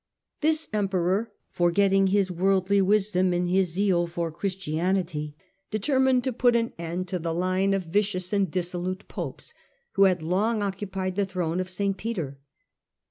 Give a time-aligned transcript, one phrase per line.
[0.39, 5.35] This Emperor, forgetting his worldly wisdom in his zeal for Christianity,
[5.69, 9.53] deter mined to put an end to the line of vicious and dissolute Popes
[9.91, 11.95] who had long occupied the throne of St.
[11.97, 12.39] Peter.